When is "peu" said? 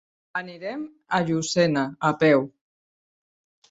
2.27-2.53